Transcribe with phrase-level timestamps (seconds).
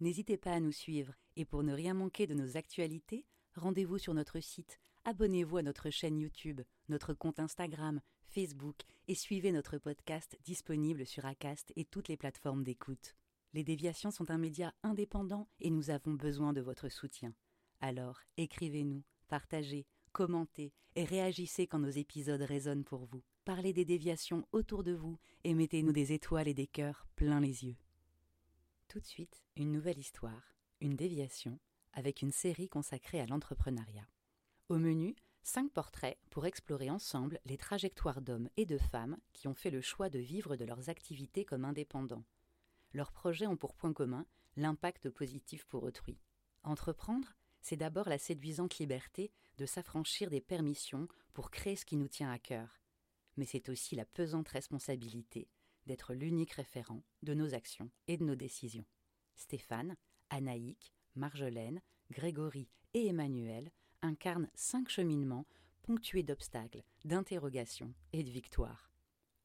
[0.00, 3.24] N'hésitez pas à nous suivre et pour ne rien manquer de nos actualités,
[3.54, 6.60] rendez-vous sur notre site, abonnez-vous à notre chaîne YouTube,
[6.90, 12.62] notre compte Instagram, Facebook et suivez notre podcast disponible sur Acast et toutes les plateformes
[12.62, 13.14] d'écoute.
[13.54, 17.32] Les déviations sont un média indépendant et nous avons besoin de votre soutien.
[17.80, 23.22] Alors, écrivez-nous, partagez, commentez et réagissez quand nos épisodes résonnent pour vous.
[23.46, 27.64] Parlez des déviations autour de vous et mettez-nous des étoiles et des cœurs plein les
[27.64, 27.76] yeux.
[28.88, 31.58] Tout de suite, une nouvelle histoire, une déviation,
[31.92, 34.06] avec une série consacrée à l'entrepreneuriat.
[34.68, 39.54] Au menu, cinq portraits pour explorer ensemble les trajectoires d'hommes et de femmes qui ont
[39.54, 42.24] fait le choix de vivre de leurs activités comme indépendants.
[42.92, 44.24] Leurs projets ont pour point commun
[44.56, 46.18] l'impact positif pour autrui.
[46.62, 52.08] Entreprendre, c'est d'abord la séduisante liberté de s'affranchir des permissions pour créer ce qui nous
[52.08, 52.80] tient à cœur.
[53.36, 55.48] Mais c'est aussi la pesante responsabilité
[55.86, 58.84] d'être l'unique référent de nos actions et de nos décisions.
[59.36, 59.96] Stéphane,
[60.30, 63.70] Anaïque, Marjolaine, Grégory et Emmanuel
[64.02, 65.46] incarnent cinq cheminements
[65.82, 68.90] ponctués d'obstacles, d'interrogations et de victoires.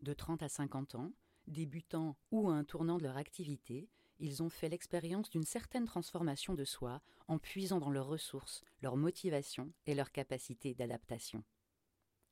[0.01, 1.11] De 30 à 50 ans,
[1.47, 3.89] débutants ou à un tournant de leur activité,
[4.19, 8.97] ils ont fait l'expérience d'une certaine transformation de soi en puisant dans leurs ressources, leur
[8.97, 11.43] motivation et leur capacité d'adaptation.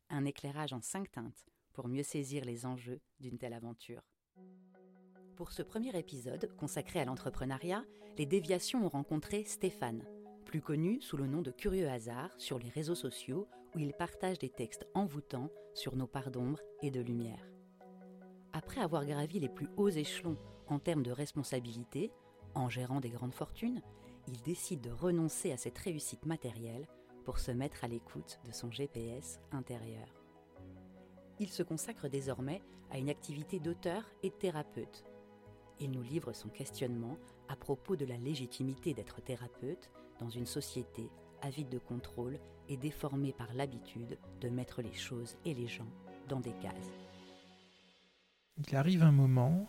[0.09, 1.45] Un éclairage en cinq teintes
[1.79, 4.01] pour mieux saisir les enjeux d'une telle aventure.
[5.37, 7.85] Pour ce premier épisode consacré à l'entrepreneuriat,
[8.17, 10.03] les déviations ont rencontré Stéphane,
[10.43, 14.39] plus connu sous le nom de Curieux Hasard sur les réseaux sociaux où il partage
[14.39, 17.47] des textes envoûtants sur nos parts d'ombre et de lumière.
[18.51, 20.37] Après avoir gravi les plus hauts échelons
[20.67, 22.11] en termes de responsabilité,
[22.55, 23.81] en gérant des grandes fortunes,
[24.27, 26.89] il décide de renoncer à cette réussite matérielle
[27.23, 30.18] pour se mettre à l'écoute de son GPS intérieur.
[31.41, 32.61] Il se consacre désormais
[32.91, 35.05] à une activité d'auteur et de thérapeute.
[35.79, 37.17] Il nous livre son questionnement
[37.47, 39.89] à propos de la légitimité d'être thérapeute
[40.19, 41.09] dans une société
[41.41, 45.87] avide de contrôle et déformée par l'habitude de mettre les choses et les gens
[46.27, 46.91] dans des cases.
[48.57, 49.65] Il arrive un moment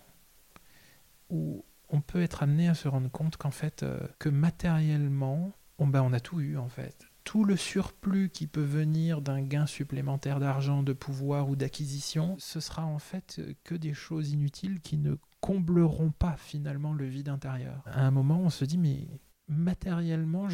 [1.28, 5.87] où on peut être amené à se rendre compte qu'en fait, euh, que matériellement, on,
[5.87, 9.64] ben, on a tout eu en fait tout le surplus qui peut venir d'un gain
[9.64, 14.96] supplémentaire d'argent, de pouvoir ou d'acquisition, ce sera en fait que des choses inutiles qui
[14.96, 17.84] ne combleront pas finalement le vide intérieur.
[17.86, 19.06] À un moment, on se dit mais
[19.46, 20.48] matériellement,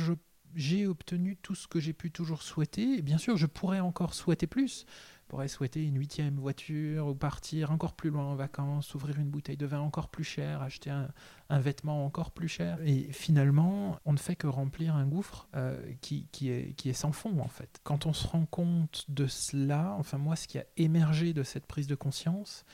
[0.54, 3.00] j'ai obtenu tout ce que j'ai pu toujours souhaiter.
[3.00, 4.84] Bien sûr, je pourrais encore souhaiter plus
[5.28, 9.56] pourrait souhaiter une huitième voiture ou partir encore plus loin en vacances, ouvrir une bouteille
[9.56, 12.78] de vin encore plus chère, acheter un, vêtement encore plus cher.
[12.84, 17.12] Et finalement, on ne fait que remplir un gouffre euh, qui, est, qui est sans
[17.12, 17.80] fond en fait.
[17.82, 21.66] Quand on se rend compte de cela, enfin moi, ce qui a émergé de cette
[21.66, 22.64] prise de conscience,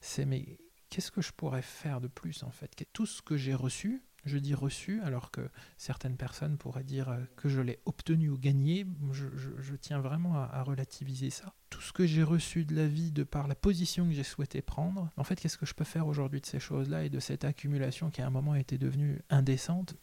[0.00, 0.58] c'est mais
[0.90, 2.70] qu'est-ce que je pourrais faire de plus en fait?
[2.92, 7.18] Tout ce que j'ai reçu, je dis reçu, alors que certaines personnes pourraient dire euh,
[7.36, 8.86] que je l'ai obtenu ou gagné.
[9.12, 11.54] Je, tiens vraiment à, relativiser ça.
[11.70, 14.62] Tout ce que j'ai reçu de la vie de par la position que j'ai souhaité
[14.62, 17.44] prendre, en fait, qu'est-ce que je peux faire aujourd'hui de ces choses-là et de cette
[17.44, 19.94] accumulation qui à un moment était devenue indécente?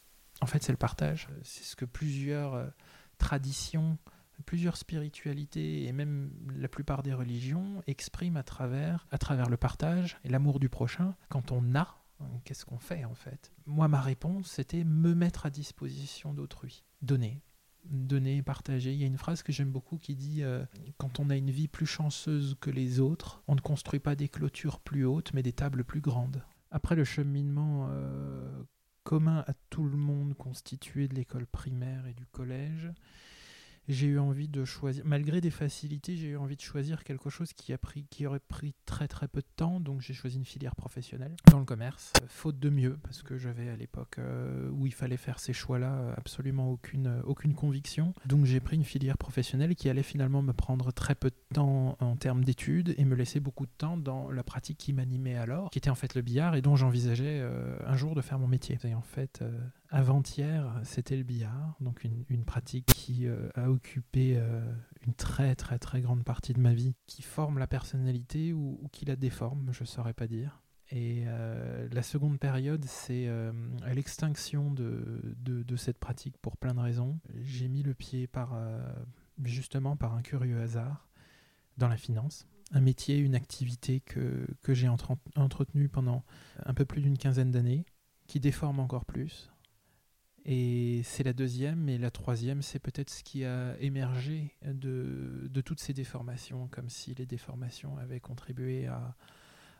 [0.41, 1.27] En fait, c'est le partage.
[1.43, 2.67] C'est ce que plusieurs euh,
[3.17, 3.97] traditions
[4.45, 9.05] plusieurs spiritualités et même la plupart des religions expriment à travers
[9.49, 11.15] le partage et l'amour du prochain.
[11.29, 12.02] Quand on a
[12.43, 13.51] Qu'est-ce qu'on fait en fait?
[13.65, 16.83] Moi, ma réponse, c'était me mettre à disposition d'autrui.
[17.01, 17.41] Donner.
[17.85, 18.93] Donner, partager.
[18.93, 20.65] Il y a une phrase que j'aime beaucoup qui dit euh,
[20.97, 24.29] Quand on a une vie plus chanceuse que les autres, on ne construit pas des
[24.29, 26.43] clôtures plus hautes, mais des tables plus grandes.
[26.71, 28.63] Après le cheminement euh,
[29.03, 32.89] commun à tout le monde constitué de l'école primaire et du collège,
[33.87, 37.53] j'ai eu envie de choisir, malgré des facilités, j'ai eu envie de choisir quelque chose
[37.53, 40.45] qui, a pris, qui aurait pris très très peu de temps, donc j'ai choisi une
[40.45, 44.69] filière professionnelle dans le commerce, euh, faute de mieux, parce que j'avais à l'époque euh,
[44.71, 49.17] où il fallait faire ces choix-là absolument aucune, aucune conviction, donc j'ai pris une filière
[49.17, 53.15] professionnelle qui allait finalement me prendre très peu de temps en termes d'études et me
[53.15, 56.21] laisser beaucoup de temps dans la pratique qui m'animait alors, qui était en fait le
[56.21, 57.43] billard et dont j'envisageais
[57.85, 58.77] un jour de faire mon métier.
[58.83, 59.43] Et en fait,
[59.93, 64.59] avant-hier, c'était le billard, donc une, pratique qui euh, a occupé euh,
[65.05, 69.05] une très très très grande partie de ma vie, qui forme la personnalité ou, qui
[69.05, 70.63] la déforme, je ne saurais pas dire.
[70.89, 73.29] Et euh, la seconde période, c'est
[73.93, 77.19] l'extinction de, cette pratique pour plein de raisons.
[77.41, 78.27] J'ai mis le pied
[79.43, 81.07] justement par un curieux hasard
[81.77, 86.23] dans la finance un métier, une activité que, que j'ai entretenue pendant
[86.65, 87.85] un peu plus d'une quinzaine d'années,
[88.25, 89.52] qui déforme encore plus,
[90.45, 95.61] et c'est la deuxième, et la troisième, c'est peut-être ce qui a émergé de, de,
[95.61, 99.15] toutes ces déformations, comme si les déformations avaient contribué à,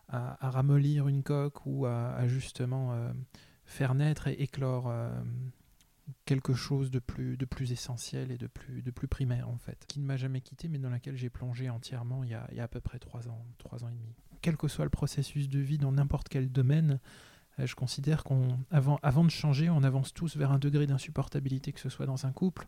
[0.08, 3.12] à, ramollir une coque ou à, justement euh,
[3.66, 5.12] faire naître et éclore euh,
[6.26, 9.84] quelque chose de plus, de plus essentiel et de plus, de plus primaire en fait,
[9.88, 12.58] qui ne m'a jamais quitté, mais dans laquelle j'ai plongé entièrement il y, a, il
[12.58, 14.16] y a à peu près trois ans, trois ans et demi.
[14.42, 17.00] Quel que soit le processus de vie dans n'importe quel domaine,
[17.60, 21.90] je considère qu'avant avant de changer, on avance tous vers un degré d'insupportabilité, que ce
[21.90, 22.68] soit dans un couple,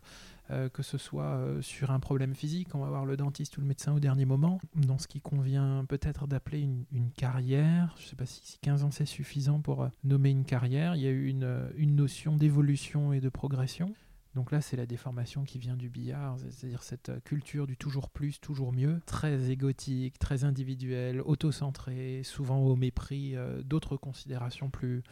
[0.50, 3.60] euh, que ce soit euh, sur un problème physique, on va voir le dentiste ou
[3.60, 7.94] le médecin au dernier moment, dans ce qui convient peut-être d'appeler une, carrière.
[7.98, 10.94] Je ne sais pas si, 15 ans c'est suffisant pour nommer une carrière.
[10.94, 13.92] Il y a eu une notion d'évolution et de progression.
[14.36, 18.10] Donc là, c'est la déformation qui vient du billard, c'est-à-dire cette euh, culture du toujours
[18.10, 25.02] plus, toujours mieux, très égotique, très individuelle, auto-centrée, souvent au mépris euh, d'autres considérations plus,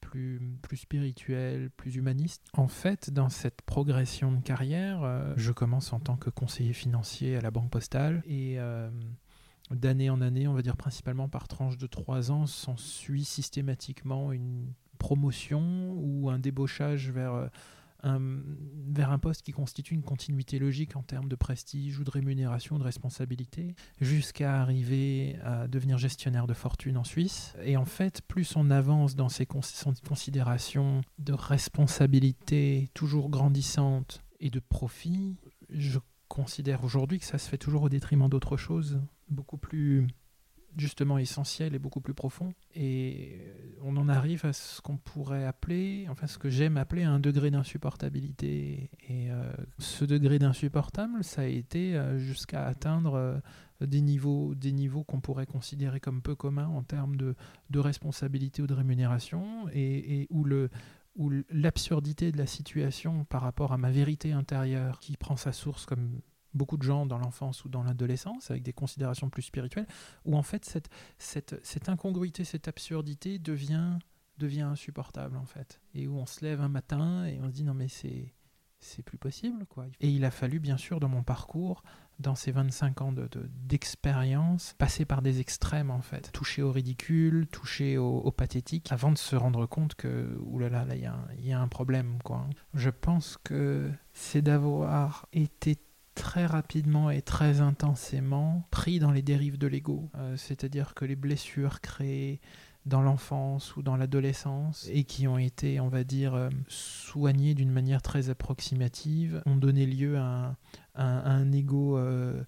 [0.00, 2.42] plus, plus spirituelles, plus humanistes.
[2.54, 7.36] En fait, dans cette progression de carrière, euh, je commence en tant que conseiller financier
[7.36, 8.58] à la Banque Postale et
[9.70, 14.72] d'année en année, on va dire principalement par tranche de trois ans, s'ensuit systématiquement une
[14.98, 17.48] promotion ou un débauchage vers
[18.04, 22.78] vers un poste qui constitue une continuité logique en termes de prestige ou de rémunération,
[22.78, 27.54] de responsabilité, jusqu'à arriver à devenir gestionnaire de fortune en Suisse.
[27.64, 34.60] Et en fait, plus on avance dans ces considérations de responsabilité toujours grandissante et de
[34.60, 35.36] profit,
[35.70, 40.06] je considère aujourd'hui que ça se fait toujours au détriment d'autres choses, beaucoup plus
[40.76, 42.54] justement essentiel et beaucoup plus profond.
[42.74, 43.38] Et
[43.82, 47.50] on en arrive à ce qu'on pourrait appeler, enfin ce que j'aime appeler un degré
[47.50, 48.90] d'insupportabilité.
[49.08, 53.38] Et euh, ce degré d'insupportable, ça a été euh, jusqu'à atteindre euh,
[53.80, 57.34] des niveaux, des niveaux qu'on pourrait considérer comme peu communs en termes de,
[57.74, 60.70] responsabilité ou de rémunération, et, et où le
[61.14, 65.84] où l'absurdité de la situation par rapport à ma vérité intérieure qui prend sa source
[65.84, 66.22] comme
[66.54, 69.86] beaucoup de gens dans l'enfance ou dans l'adolescence, avec des considérations plus spirituelles,
[70.24, 70.88] où en fait cette,
[71.18, 73.98] cette, cette incongruité, cette absurdité devient,
[74.38, 75.80] devient insupportable en fait.
[75.94, 78.32] Et où on se lève un matin et on se dit non mais c'est
[78.82, 79.86] c'est plus possible quoi.
[80.00, 81.82] Et il a fallu bien sûr dans mon parcours,
[82.18, 83.14] dans ces 25 ans
[83.64, 89.12] d'expérience, de, passer par des extrêmes en fait, toucher au ridicule, toucher au, pathétique, avant
[89.12, 92.48] de se rendre compte que oulala là il y, y, a un problème quoi.
[92.74, 95.78] Je pense que c'est d'avoir été
[96.14, 100.10] très rapidement et très intensément pris dans les dérives de l'ego.
[100.16, 102.40] Euh, c'est-à-dire que les blessures créées
[102.84, 107.70] dans l'enfance ou dans l'adolescence et qui ont été, on va dire, euh, soignées d'une
[107.70, 110.56] manière très approximative, ont donné lieu à
[110.96, 112.42] un, ego euh,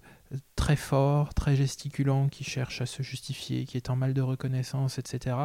[0.55, 4.97] très fort, très gesticulant, qui cherche à se justifier, qui est en mal de reconnaissance,
[4.97, 5.35] etc.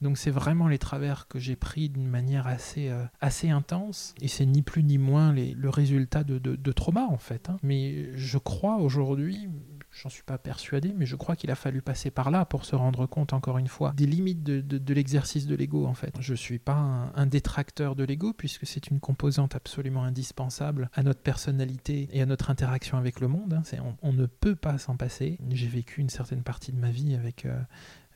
[0.00, 4.28] Donc c'est vraiment les travers que j'ai pris d'une manière assez, euh, assez intense, et
[4.28, 7.48] c'est ni plus ni moins le résultat de, de, trauma en fait.
[7.48, 7.56] Hein.
[7.62, 9.48] Mais je crois aujourd'hui,
[9.90, 12.76] j'en suis pas persuadé, mais je crois qu'il a fallu passer par là pour se
[12.76, 16.14] rendre compte encore une fois des limites de, l'exercice de l'ego en fait.
[16.20, 16.74] Je suis pas
[17.14, 22.26] un, détracteur de l'ego puisque c'est une composante absolument indispensable à notre personnalité et à
[22.26, 23.54] notre interaction avec le monde.
[23.54, 23.62] Hein.
[23.82, 25.38] On, on, ne peut pas s'en passer.
[25.50, 27.58] J'ai vécu une certaine partie de ma vie avec euh,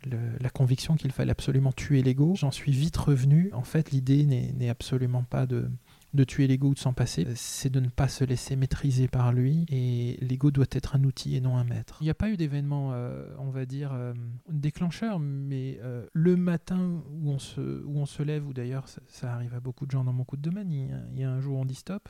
[0.06, 2.34] la conviction qu'il fallait absolument tuer l'ego.
[2.36, 3.50] J'en suis vite revenu.
[3.52, 5.70] En fait, l'idée n'est absolument pas de,
[6.12, 9.32] de tuer l'ego ou de s'en passer, c'est de ne pas se laisser maîtriser par
[9.32, 9.64] lui.
[9.68, 11.98] Et l'ego doit être un outil et non un maître.
[12.00, 14.12] Il n'y a pas eu d'événement, euh, on va dire, euh,
[14.48, 19.32] déclencheur, mais euh, le matin où on se, où on se lève, ou d'ailleurs ça,
[19.32, 21.64] arrive à beaucoup de gens dans beaucoup de domaines, il y a, un jour on
[21.64, 22.08] dit stop,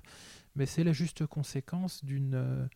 [0.57, 2.69] mais c'est la juste conséquence d'une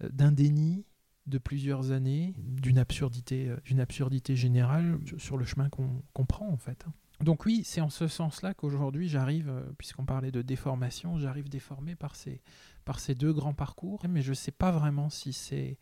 [0.00, 0.84] d'un déni
[1.26, 6.86] de plusieurs années, d'une absurdité, d'une absurdité générale sur le chemin qu'on prend en fait.
[7.22, 11.94] Donc oui, c'est en ce sens-là qu'aujourd'hui j'arrive, euh, puisqu'on parlait de déformation, j'arrive déformé
[11.94, 12.40] par ces,
[13.14, 15.78] deux grands parcours, mais je ne sais pas vraiment si c'est...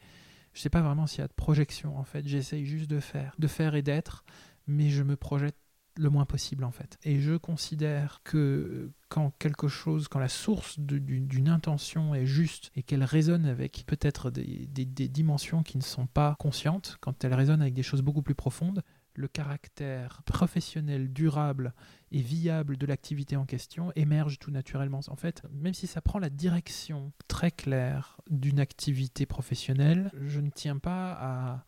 [0.53, 3.35] Je sais pas vraiment s'il y a de projection en fait, j'essaye juste de faire,
[3.39, 4.25] de faire et d'être,
[4.67, 5.57] mais je me projette
[5.97, 6.99] le moins possible en fait.
[7.05, 12.83] Et je considère que quand quelque chose, quand la source d'une intention est juste et
[12.83, 17.61] qu'elle résonne avec peut-être des, des, dimensions qui ne sont pas conscientes, quand elle résonne
[17.61, 18.83] avec des choses beaucoup plus profondes,
[19.15, 21.75] le caractère professionnel, durable
[22.13, 25.01] et viable de l'activité en question émerge tout naturellement.
[25.09, 30.51] En fait, même si ça prend la direction très claire d'une activité professionnelle, je ne
[30.51, 31.65] tiens pas à,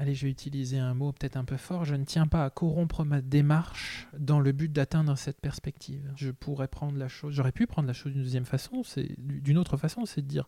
[0.00, 2.50] allez, je vais utiliser un mot peut-être un peu fort, je ne tiens pas à
[2.50, 6.10] corrompre ma démarche dans le but d'atteindre cette perspective.
[6.16, 9.58] Je pourrais prendre la chose, j'aurais pu prendre la chose d'une deuxième façon, c'est d'une
[9.58, 10.44] autre façon, c'est de dire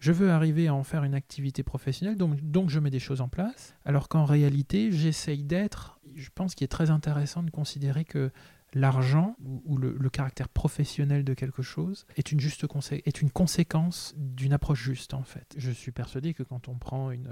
[0.00, 3.20] je veux arriver à en faire une activité professionnelle, donc, donc je mets des choses
[3.20, 8.04] en place, alors qu'en réalité, j'essaye d'être, je pense qu'il est très intéressant de considérer
[8.04, 8.32] que
[8.74, 14.14] l'argent ou, le, le, caractère professionnel de quelque chose est une juste est une conséquence
[14.18, 15.54] d'une approche juste en fait.
[15.56, 17.30] Je suis persuadé que quand on prend une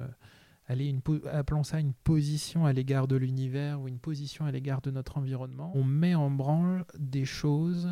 [0.67, 4.81] aller une appelons ça une position à l'égard de l'univers ou une position à l'égard
[4.81, 7.89] de notre environnement, on met en branle des choses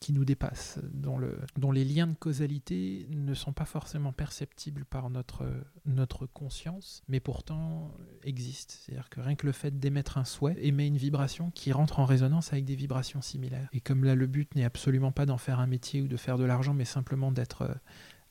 [0.00, 4.84] qui nous dépassent, dont, le, dont les liens de causalité ne sont pas forcément perceptibles
[4.84, 5.44] par notre,
[5.84, 8.74] notre conscience, mais pourtant existent.
[8.78, 12.04] C'est-à-dire que rien que le fait d'émettre un souhait émet une vibration qui rentre en
[12.04, 13.68] résonance avec des vibrations similaires.
[13.72, 16.38] Et comme là, le but n'est absolument pas d'en faire un métier ou de faire
[16.38, 17.68] de l'argent, mais simplement d'être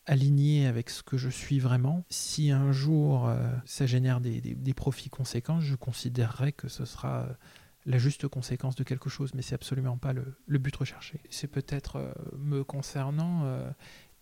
[0.06, 2.06] aligné avec ce que je suis vraiment.
[2.10, 7.34] Si un jour euh, ça génère des, profits conséquents, je considérerais que ce sera euh,
[7.86, 11.22] la juste conséquence de quelque chose, mais c'est absolument pas le, but recherché.
[11.30, 13.74] C'est peut-être euh, me concernant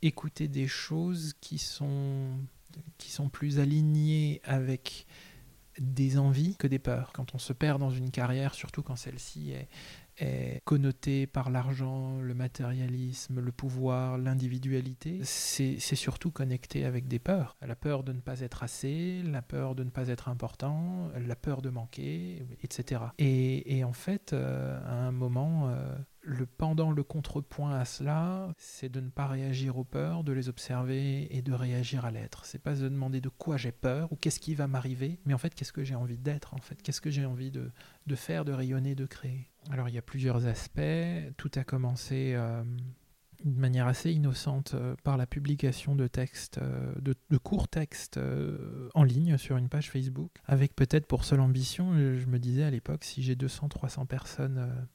[0.02, 2.38] écouter des choses qui sont,
[2.98, 5.06] qui sont plus alignées avec
[5.80, 7.12] des envies que des peurs.
[7.14, 9.70] Quand on se perd dans une carrière, surtout quand celle-ci est,
[10.18, 17.58] est connoté par l'argent, le matérialisme, le pouvoir, l'individualité, c'est surtout connecté avec des peurs.
[17.62, 21.36] La peur de ne pas être assez, la peur de ne pas être important, la
[21.36, 23.01] peur de manquer, etc.
[23.18, 28.90] Et, en fait, euh, à un moment, euh, le pendant, le contrepoint à cela, c'est
[28.90, 32.46] de ne pas réagir aux peurs, de les observer et de réagir à l'être.
[32.46, 35.38] C'est pas de demander de quoi j'ai peur ou qu'est-ce qui va m'arriver, mais en
[35.38, 37.72] fait, qu'est-ce que j'ai envie d'être, en fait, qu'est-ce que j'ai envie de,
[38.08, 39.50] de, faire, de rayonner, de créer?
[39.72, 40.82] Alors, il y a plusieurs aspects.
[41.38, 42.63] Tout a commencé euh,
[43.44, 48.20] de manière assez innocente euh, par la publication de textes, euh, de, courts textes
[48.94, 52.70] en ligne sur une page Facebook, avec peut-être pour seule ambition, je me disais à
[52.70, 54.88] l'époque, si j'ai 200-300 personnes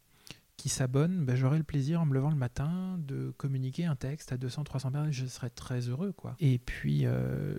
[0.66, 4.32] qui s'abonnent, ben, j'aurai le plaisir en me levant le matin de communiquer un texte
[4.32, 5.12] à 200-300 personnes.
[5.12, 6.10] Je serais très heureux.
[6.10, 6.34] quoi.
[6.40, 7.54] Et puis, euh,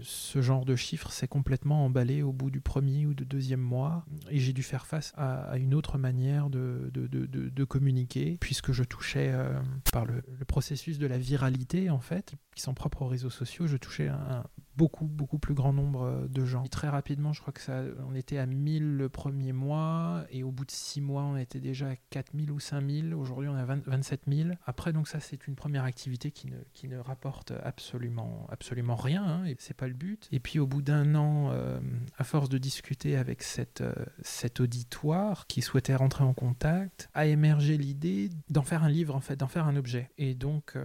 [0.00, 4.04] ce genre de chiffre s'est complètement emballé au bout du premier ou du deuxième mois.
[4.30, 9.58] Et j'ai dû faire face à, une autre manière de, communiquer, puisque je touchais euh,
[9.92, 13.76] par le, processus de la viralité, en fait, qui sont propres aux réseaux sociaux, je
[13.76, 14.44] touchais un,
[14.76, 16.64] beaucoup, beaucoup plus grand nombre euh, de gens.
[16.66, 20.50] Très rapidement, je crois que ça, on était à 1000 le premier mois, et au
[20.50, 23.14] bout de 6 mois, on était déjà à 4000 ou 5000.
[23.14, 24.50] Aujourd'hui, on est à 27 000.
[24.66, 29.24] Après, donc ça, c'est une première activité qui ne, qui ne rapporte absolument, absolument rien,
[29.24, 30.28] hein, et c'est pas le but.
[30.32, 31.80] Et puis, au bout d'un an, euh,
[32.18, 37.26] à force de discuter avec cette, euh, cet auditoire qui souhaitait rentrer en contact, a
[37.26, 40.10] émergé l'idée d'en faire un livre, en fait, d'en faire un objet.
[40.18, 40.76] Et donc,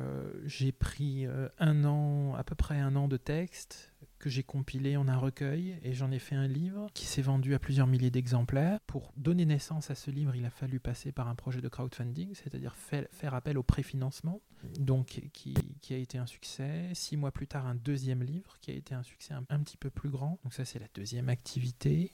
[0.46, 1.26] j'ai pris
[1.60, 3.81] un an, à peu près un an de texte
[4.22, 7.56] que j'ai compilé en un recueil et j'en ai fait un livre qui s'est vendu
[7.56, 8.80] à plusieurs milliers d'exemplaires.
[8.82, 12.36] Pour donner naissance à ce livre, il a fallu passer par un projet de crowdfunding,
[12.36, 14.40] c'est-à-dire faire, appel au préfinancement,
[14.80, 15.56] donc qui,
[15.90, 16.90] a été un succès.
[16.94, 19.90] Six mois plus tard, un deuxième livre qui a été un succès un, petit peu
[19.90, 20.40] plus grand.
[20.44, 22.12] Donc ça, c'est la deuxième activité.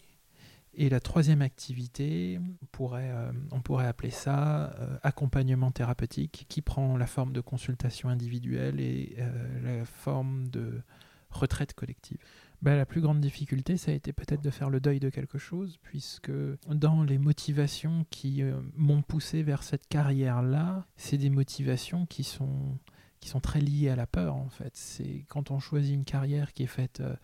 [0.73, 6.61] Et la troisième activité, on pourrait, euh, on pourrait appeler ça euh, accompagnement thérapeutique, qui
[6.61, 10.81] prend la forme de consultation individuelle et euh, la forme de
[11.29, 12.17] retraite collective.
[12.61, 15.37] Ben, la plus grande difficulté, ça a été peut-être de faire le deuil de quelque
[15.37, 16.31] chose, puisque
[16.67, 22.79] dans les motivations qui euh, m'ont poussé vers cette carrière-là, c'est des motivations qui sont,
[23.19, 24.75] qui sont très liées à la peur, en fait.
[24.75, 27.01] C'est quand on choisit une carrière qui est faite...
[27.01, 27.15] Euh,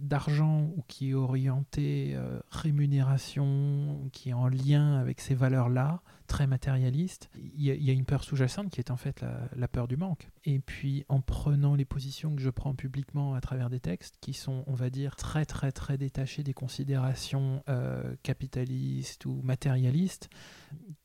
[0.00, 6.46] d'argent ou qui est orienté euh, rémunération, qui est en lien avec ces valeurs-là, très
[6.46, 9.24] matérialistes, il y, a une peur sous-jacente qui est en fait
[9.56, 10.28] la, peur du manque.
[10.44, 14.34] Et puis en prenant les positions que je prends publiquement à travers des textes qui
[14.34, 20.28] sont, on va dire, très très très détachés des considérations euh, capitalistes ou matérialistes,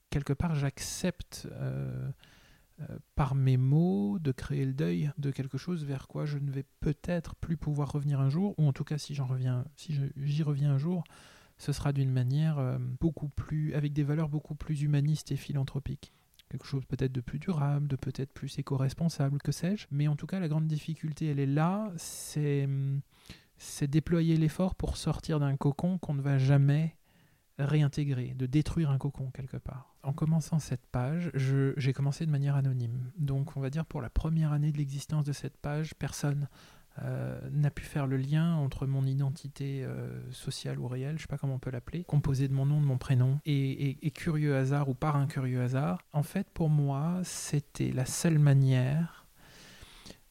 [0.10, 2.12] quelque part j'accepte euh,
[3.16, 6.66] par mes mots, de créer le deuil de quelque chose vers quoi je ne vais
[6.80, 10.44] peut-être plus pouvoir revenir un jour, ou en tout cas si j'en reviens, si j'y
[10.44, 11.04] reviens un jour,
[11.58, 16.14] ce sera d'une manière euh, beaucoup plus, avec des valeurs beaucoup plus humanistes et philanthropiques
[16.54, 19.88] quelque chose peut-être de plus durable, de peut-être plus éco-responsable, que sais-je.
[19.90, 22.70] Mais en tout cas, la grande difficulté, elle est là, c'est,
[23.58, 26.96] c'est déployer l'effort pour sortir d'un cocon qu'on ne va jamais
[27.60, 29.96] réintégrer, de détruire un cocon quelque part.
[30.02, 33.12] En commençant cette page, j'ai commencé de manière anonyme.
[33.18, 36.48] Donc on va dire pour la première année de l'existence de cette page, personne
[37.02, 41.20] euh, n'a pu faire le lien entre mon identité euh, sociale ou réelle, je ne
[41.22, 44.56] sais pas comment on peut l'appeler, composée de mon nom, de mon prénom, et, curieux
[44.56, 46.06] hasard ou par un curieux hasard.
[46.12, 49.26] En fait, pour moi, c'était la seule manière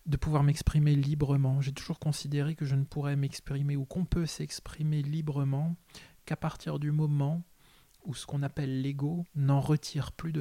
[0.07, 1.61] de pouvoir m'exprimer librement.
[1.61, 5.77] J'ai toujours considéré que je ne pourrais m'exprimer ou qu'on peut s'exprimer librement
[6.25, 7.43] qu'à partir du moment
[8.05, 10.33] où ce qu'on appelle l'ego n'en retire plus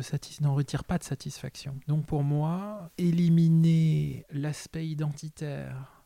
[0.84, 1.80] pas de satisfaction.
[1.88, 6.02] Donc pour moi, éliminer l'aspect identitaire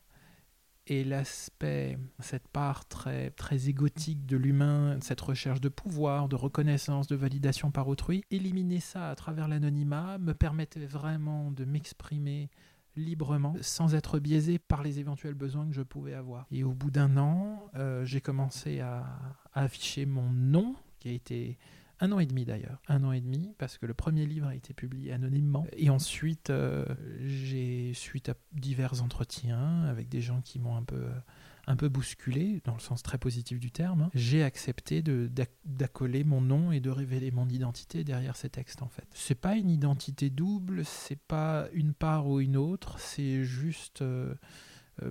[0.88, 7.08] et l'aspect, cette part très, très égotique de l'humain, cette recherche de pouvoir, de reconnaissance,
[7.08, 12.50] de validation par autrui, éliminer ça à travers l'anonymat me permettait vraiment de m'exprimer
[12.96, 16.46] librement, sans être biaisé par les éventuels besoins que je pouvais avoir.
[16.50, 19.04] Et au bout d'un an, euh, j'ai commencé à,
[19.52, 21.58] afficher mon nom, qui a été
[22.00, 24.54] un an et demi d'ailleurs, un an et demi, parce que le premier livre a
[24.54, 25.66] été publié anonymement.
[25.76, 26.84] Et ensuite, euh,
[27.20, 31.06] j'ai, suite à divers entretiens avec des gens qui m'ont un peu
[31.66, 35.02] un peu bousculé, dans le sens très positif du terme, hein, j'ai accepté
[35.64, 39.06] d'accoler mon nom et de révéler mon identité derrière ces textes en fait.
[39.14, 44.34] C'est pas une identité double, c'est pas une part ou une autre, c'est juste euh,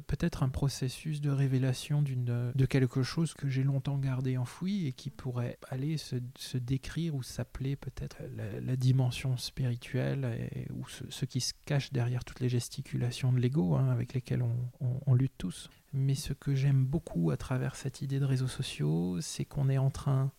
[0.07, 5.11] peut-être un processus de révélation de quelque chose que j'ai longtemps gardé enfoui et qui
[5.11, 6.15] pourrait aller se,
[6.57, 12.49] décrire ou s'appeler peut-être la, dimension spirituelle ou ce, qui se cache derrière toutes les
[12.49, 14.43] gesticulations de l'ego hein, avec lesquelles
[14.79, 15.69] on, lutte tous.
[15.93, 19.77] Mais ce que j'aime beaucoup à travers cette idée de réseaux sociaux, c'est qu'on est
[19.77, 20.31] en train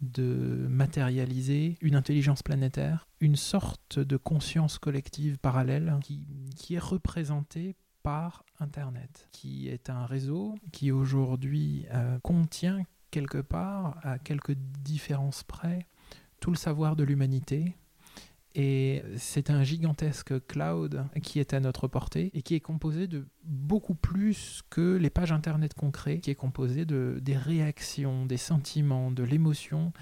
[0.00, 6.22] de matérialiser une intelligence planétaire, une sorte de conscience collective parallèle qui,
[6.56, 13.98] qui est représentée par Internet, qui est un réseau qui aujourd'hui euh, contient quelque part,
[14.02, 15.86] à quelques différences près,
[16.40, 17.76] tout le savoir de l'humanité.
[18.56, 23.28] Et c'est un gigantesque cloud qui est à notre portée et qui est composé de
[23.44, 29.12] beaucoup plus que les pages internet concrets, qui est composé de des réactions, des sentiments,
[29.12, 29.92] de l'émotion,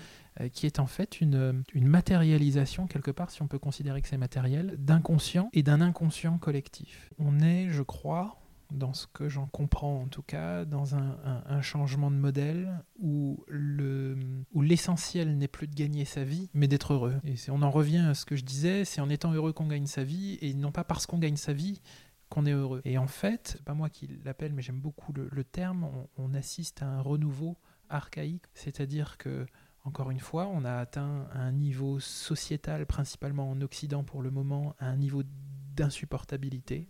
[0.53, 4.18] qui est en fait une, une matérialisation, quelque part, si on peut considérer que c'est
[4.18, 7.11] matériel, d'inconscient et d'un inconscient collectif.
[7.18, 8.38] On est, je crois,
[8.72, 13.44] dans ce que j'en comprends en tout cas, dans un, un, changement de modèle où
[14.55, 17.14] l'essentiel où n'est plus de gagner sa vie, mais d'être heureux.
[17.24, 19.87] Et on en revient à ce que je disais, c'est en étant heureux qu'on gagne
[19.87, 21.81] sa vie, et non pas parce qu'on gagne sa vie
[22.29, 22.83] qu'on est heureux.
[22.85, 26.83] Et en fait, pas moi qui l'appelle, mais j'aime beaucoup le, le terme, on, assiste
[26.83, 27.57] à un renouveau
[27.88, 29.46] archaïque, c'est-à-dire que
[29.85, 34.75] encore une fois, on a atteint un niveau sociétal, principalement en Occident pour le moment,
[34.81, 35.23] un niveau
[35.75, 36.88] d'insupportabilité,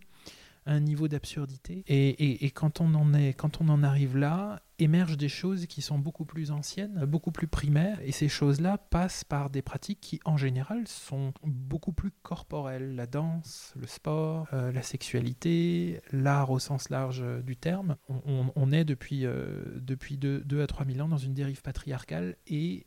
[0.69, 1.83] un niveau d'absurdité.
[1.87, 5.97] Et, quand, on en est, quand on en arrive là, émergent des choses qui sont
[5.97, 7.99] beaucoup plus anciennes, beaucoup plus primaires.
[8.03, 12.95] Et ces choses-là passent par des pratiques qui, en général, sont beaucoup plus corporelles.
[12.95, 17.97] La danse, le sport, euh, la sexualité, l'art au sens large du terme.
[18.07, 22.85] On, est depuis, euh, depuis 2 à 3 000 ans dans une dérive patriarcale et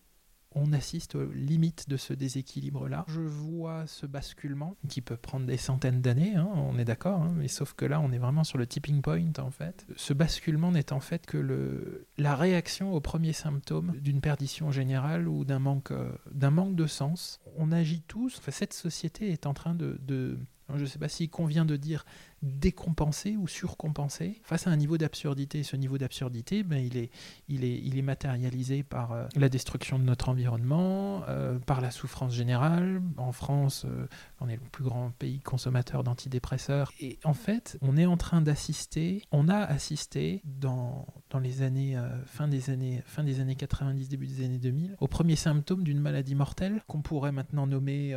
[0.55, 3.05] on assiste aux limites de ce déséquilibre-là.
[3.09, 7.35] Je vois ce basculement qui peut prendre des centaines d'années, hein, on est d'accord, hein,
[7.37, 9.87] mais sauf que là, on est vraiment sur le tipping point en fait.
[9.97, 15.45] Ce basculement n'est en fait que la réaction aux premiers symptômes d'une perdition générale ou
[15.45, 17.41] d'un manque, euh, manque de sens.
[17.57, 20.39] On agit tous, cette société est en train de
[20.77, 22.05] je ne sais pas s'il convient de dire
[22.43, 25.63] décompenser ou surcompenser face à un niveau d'absurdité.
[25.63, 27.11] Ce niveau d'absurdité, ben, il, est,
[27.49, 31.91] il, est, il est matérialisé par euh, la destruction de notre environnement, euh, par la
[31.91, 33.01] souffrance générale.
[33.17, 34.07] En France, euh,
[34.41, 36.91] on est le plus grand pays consommateur d'antidépresseurs.
[37.01, 41.97] Et en fait, on est en train d'assister, on a assisté dans, dans les années,
[42.27, 46.01] fin, des années, fin des années 90, début des années 2000, aux premiers symptômes d'une
[46.01, 48.15] maladie mortelle qu'on pourrait maintenant nommer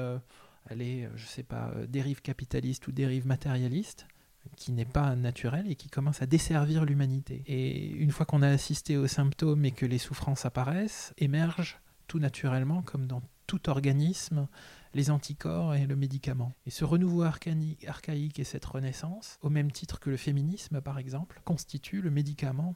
[0.69, 4.07] est, euh, je ne sais pas, euh, dérive capitaliste ou dérive matérialiste,
[4.55, 7.43] qui n'est pas naturelle et qui commence à desservir l'humanité.
[7.47, 12.19] Et une fois qu'on a assisté aux symptômes et que les souffrances apparaissent, émergent tout
[12.19, 14.47] naturellement, comme dans tout organisme,
[14.93, 16.53] les anticorps et le médicament.
[16.65, 21.41] Et ce renouveau archaïque et cette renaissance, au même titre que le féminisme par exemple,
[21.43, 22.75] constituent le médicament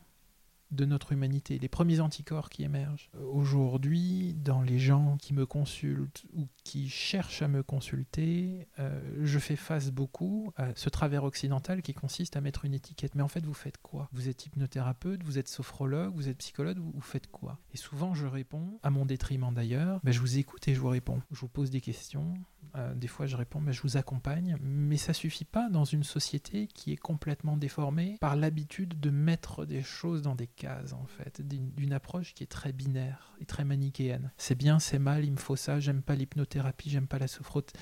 [0.71, 3.09] de notre humanité, les premiers anticorps qui émergent.
[3.31, 9.39] Aujourd'hui, dans les gens qui me consultent ou qui cherchent à me consulter, euh, je
[9.39, 13.15] fais face beaucoup à ce travers occidental qui consiste à mettre une étiquette.
[13.15, 14.09] Mais en fait, vous faites quoi?
[14.11, 17.59] Vous êtes hypnothérapeute, vous êtes sophrologue, vous êtes psychologue, vous, faites quoi?
[17.73, 20.89] Et souvent, je réponds, à mon détriment d'ailleurs, ben, je vous écoute et je vous
[20.89, 21.21] réponds.
[21.31, 22.33] Je vous pose des questions,
[22.75, 26.03] euh, des fois je réponds, mais je vous accompagne, mais ça suffit pas dans une
[26.03, 31.05] société qui est complètement déformée par l'habitude de mettre des choses dans des cases, en
[31.05, 34.31] fait, d'une approche qui est très binaire et très manichéenne.
[34.37, 37.79] C'est bien, c'est mal, il me faut ça, j'aime pas l'hypnothérapie, j'aime pas la sophrothérapie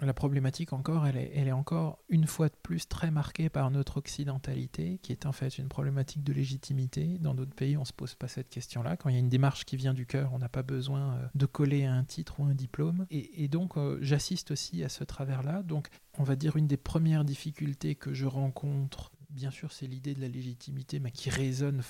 [0.00, 4.98] la problématique encore, elle est, encore une fois de plus très marquée par notre occidentalité,
[5.02, 7.16] qui est en fait une problématique de légitimité.
[7.18, 8.96] Dans d'autres pays, on ne se pose pas cette question-là.
[8.96, 11.26] Quand il y a une démarche qui vient du cœur, on n'a pas besoin euh,
[11.34, 13.06] de coller un titre ou un diplôme.
[13.10, 15.62] Et, donc, euh, j'assiste aussi à ce travers-là.
[15.62, 20.14] Donc, on va dire une des premières difficultés que je rencontre bien sûr, c'est l'idée
[20.14, 21.82] de la légitimité, mais qui résonne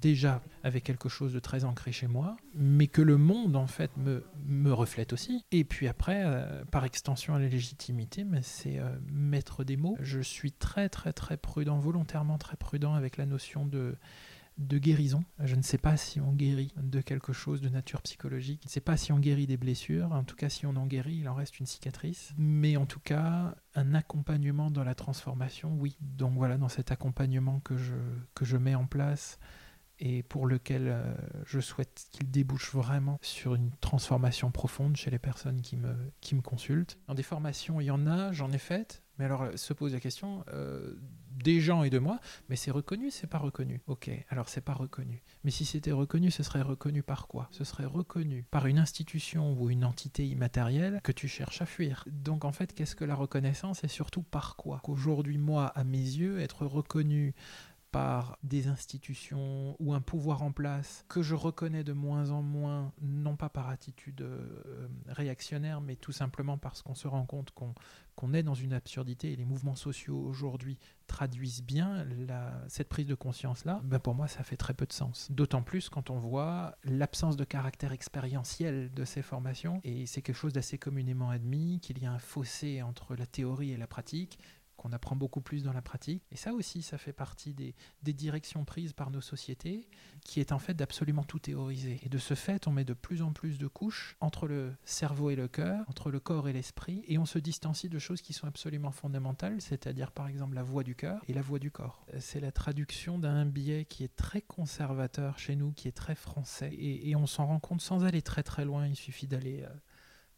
[0.00, 3.90] déjà avec quelque chose de très ancré chez moi, mais que le monde, en fait,
[3.96, 5.44] me, me reflète aussi.
[5.50, 9.96] Et puis après, euh, par extension à la légitimité, c'est euh, mettre des mots.
[10.00, 13.96] Je suis très, très, très prudent, volontairement très prudent avec la notion de
[14.58, 15.24] de guérison.
[15.38, 18.60] Je ne sais pas si on guérit de quelque chose de nature psychologique.
[18.62, 20.12] Je ne sais pas si on guérit des blessures.
[20.12, 22.32] En tout cas, si on en guérit, il en reste une cicatrice.
[22.36, 25.96] Mais en tout cas, un accompagnement dans la transformation, oui.
[26.00, 27.94] Donc voilà, dans cet accompagnement que je,
[28.34, 29.38] que je mets en place
[30.04, 31.14] et pour lequel euh,
[31.46, 36.34] je souhaite qu'il débouche vraiment sur une transformation profonde chez les personnes qui me, qui
[36.34, 36.98] me consultent.
[37.06, 40.00] Dans des formations, il y en a, j'en ai faites, mais alors se pose la
[40.00, 40.94] question, euh,
[41.36, 43.80] des gens et de moi, mais c'est reconnu, c'est pas reconnu.
[43.86, 45.22] Ok, alors c'est pas reconnu.
[45.44, 47.48] Mais si c'était reconnu, ce serait reconnu par quoi?
[47.50, 52.04] Ce serait reconnu par une institution ou une entité immatérielle que tu cherches à fuir.
[52.10, 53.84] Donc en fait, qu'est-ce que la reconnaissance?
[53.84, 54.80] Et surtout par quoi?
[54.82, 57.34] Qu'aujourd'hui, moi, à mes yeux, être reconnu
[57.92, 62.92] par des institutions ou un pouvoir en place que je reconnais de moins en moins,
[63.02, 68.34] non pas par attitude euh, réactionnaire, mais tout simplement parce qu'on se rend compte qu'on
[68.34, 72.06] est dans une absurdité et les mouvements sociaux aujourd'hui traduisent bien
[72.68, 75.30] cette prise de conscience-là, ben pour moi ça fait très peu de sens.
[75.30, 80.36] D'autant plus quand on voit l'absence de caractère expérientiel de ces formations, et c'est quelque
[80.36, 84.38] chose d'assez communément admis, qu'il y a un fossé entre la théorie et la pratique,
[84.76, 86.22] qu'on apprend beaucoup plus dans la pratique.
[86.30, 87.74] Et ça aussi, ça fait partie des,
[88.12, 89.88] directions prises par nos sociétés,
[90.22, 91.98] qui est en fait d'absolument tout théoriser.
[92.02, 95.30] Et de ce fait, on met de plus en plus de couches entre le cerveau
[95.30, 98.32] et le cœur, entre le corps et l'esprit, et on se distancie de choses qui
[98.32, 102.04] sont absolument fondamentales, c'est-à-dire par exemple la voix du cœur et la voix du corps.
[102.18, 106.72] C'est la traduction d'un biais qui est très conservateur chez nous, qui est très français,
[106.72, 109.62] et, on s'en rend compte sans aller très très loin, il suffit d'aller...
[109.62, 109.68] Euh,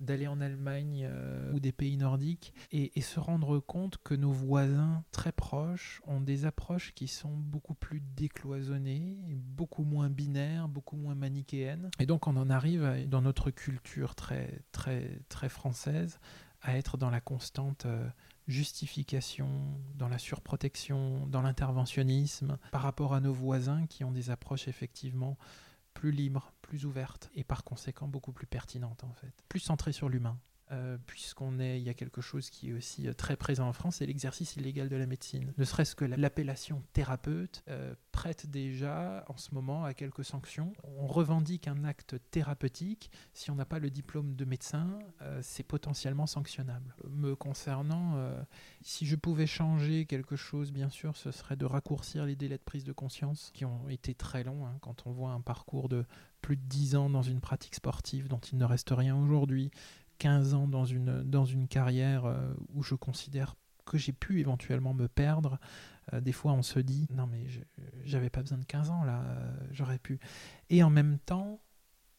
[0.00, 5.04] d'aller en Allemagne euh, ou des pays nordiques et, se rendre compte que nos voisins
[5.12, 11.14] très proches ont des approches qui sont beaucoup plus décloisonnées, beaucoup moins binaires, beaucoup moins
[11.14, 11.90] manichéennes.
[11.98, 16.18] Et donc on en arrive dans notre culture très très très française
[16.62, 18.09] à être dans la constante euh,
[18.48, 19.48] justification,
[19.94, 25.37] dans la surprotection, dans l'interventionnisme par rapport à nos voisins qui ont des approches effectivement
[25.92, 30.08] plus libre, plus ouverte et par conséquent beaucoup plus pertinente en fait, plus centrée sur
[30.08, 30.40] l'humain.
[30.72, 33.74] Euh, puisqu'on est, il y a quelque chose qui est aussi euh, très présent en
[33.74, 35.52] France, c'est l'exercice illégal de la médecine.
[35.58, 40.72] Ne serait-ce que l'appellation thérapeute euh, prête déjà en ce moment à quelques sanctions.
[40.82, 43.10] On revendique un acte thérapeutique.
[43.34, 44.98] Si on n'a pas le diplôme de médecin,
[45.42, 46.94] c'est potentiellement sanctionnable.
[47.10, 48.16] Me concernant,
[48.82, 52.62] si je pouvais changer quelque chose, bien sûr, ce serait de raccourcir les délais de
[52.62, 54.66] prise de conscience qui ont été très longs.
[54.66, 56.04] Hein, quand on voit un parcours de
[56.44, 59.70] plus de 10 ans dans une pratique sportive dont il ne reste rien aujourd'hui,
[60.18, 64.92] 15 ans dans une, dans une carrière euh, où je considère que j'ai pu éventuellement
[64.92, 65.59] me perdre.
[66.12, 67.46] Euh, des fois, on se dit non, mais
[68.04, 70.20] j'avais pas besoin de 15 ans là, euh, j'aurais pu.
[70.68, 71.62] Et en même temps,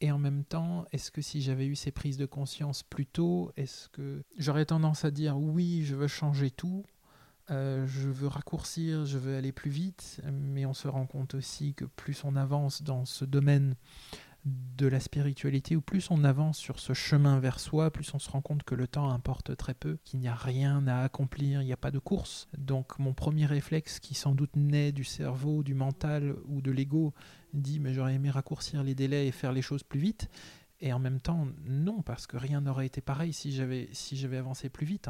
[0.01, 3.51] et en même temps, est-ce que si j'avais eu ces prises de conscience plus tôt,
[3.57, 6.83] est-ce que j'aurais tendance à dire oui, je veux changer tout,
[7.49, 11.85] je veux raccourcir, je veux aller plus vite, mais on se rend compte aussi que
[11.85, 13.75] plus on avance dans ce domaine
[14.45, 18.29] de la spiritualité, ou plus on avance sur ce chemin vers soi, plus on se
[18.29, 21.65] rend compte que le temps importe très peu, qu'il n'y a rien à accomplir, il
[21.65, 22.47] n'y a pas de course.
[22.57, 27.13] Donc mon premier réflexe, qui sans doute naît du cerveau, du mental ou de l'ego,
[27.53, 30.29] dit mais j'aurais aimé raccourcir les délais et faire les choses plus vite.
[30.81, 34.37] Et en même temps, non, parce que rien n'aurait été pareil si j'avais si j'avais
[34.37, 35.09] avancé plus vite.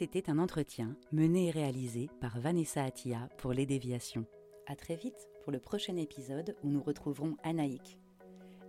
[0.00, 4.24] C'était un entretien mené et réalisé par Vanessa Attia pour Les Déviations.
[4.66, 7.98] À très vite pour le prochain épisode où nous retrouverons Anaïk.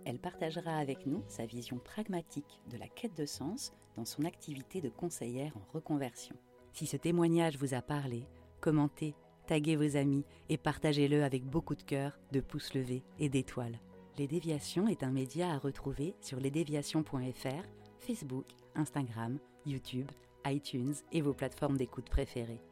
[0.04, 4.82] Elle partagera avec nous sa vision pragmatique de la quête de sens dans son activité
[4.82, 6.36] de conseillère en reconversion.
[6.74, 8.26] Si ce témoignage vous a parlé,
[8.60, 9.14] commentez,
[9.46, 13.80] taguez vos amis et partagez-le avec beaucoup de cœur, de pouces levés et d'étoiles.
[14.18, 17.64] Les Déviations est un média à retrouver sur lesdéviations.fr,
[18.00, 20.10] Facebook, Instagram, YouTube,
[20.46, 22.62] iTunes et vos plateformes d'écoute préférées.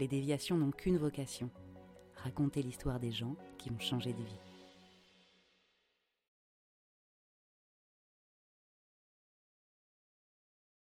[0.00, 1.50] Les déviations n'ont qu'une vocation,
[2.16, 4.51] raconter l'histoire des gens qui ont changé de vie.